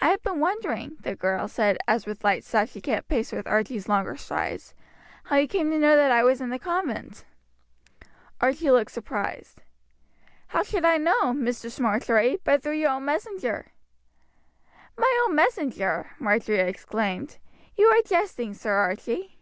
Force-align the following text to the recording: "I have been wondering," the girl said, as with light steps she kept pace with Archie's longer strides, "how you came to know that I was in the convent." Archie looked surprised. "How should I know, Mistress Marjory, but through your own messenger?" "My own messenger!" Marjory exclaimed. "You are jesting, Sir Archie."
"I 0.00 0.08
have 0.08 0.20
been 0.24 0.40
wondering," 0.40 0.96
the 1.02 1.14
girl 1.14 1.46
said, 1.46 1.78
as 1.86 2.06
with 2.06 2.24
light 2.24 2.42
steps 2.42 2.72
she 2.72 2.80
kept 2.80 3.06
pace 3.08 3.30
with 3.30 3.46
Archie's 3.46 3.88
longer 3.88 4.16
strides, 4.16 4.74
"how 5.26 5.36
you 5.36 5.46
came 5.46 5.70
to 5.70 5.78
know 5.78 5.94
that 5.94 6.10
I 6.10 6.24
was 6.24 6.40
in 6.40 6.50
the 6.50 6.58
convent." 6.58 7.24
Archie 8.40 8.72
looked 8.72 8.90
surprised. 8.90 9.62
"How 10.48 10.64
should 10.64 10.84
I 10.84 10.96
know, 10.96 11.32
Mistress 11.32 11.78
Marjory, 11.78 12.38
but 12.42 12.64
through 12.64 12.78
your 12.78 12.90
own 12.90 13.04
messenger?" 13.04 13.70
"My 14.98 15.24
own 15.28 15.36
messenger!" 15.36 16.10
Marjory 16.18 16.58
exclaimed. 16.58 17.38
"You 17.76 17.86
are 17.86 18.02
jesting, 18.02 18.54
Sir 18.54 18.72
Archie." 18.72 19.38